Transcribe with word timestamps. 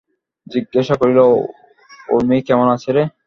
জিজ্ঞাসা 0.47 0.95
করিল, 1.01 1.19
উমি 2.09 2.37
কেমন 2.47 2.67
আছে 2.75 2.89
রে? 2.95 3.03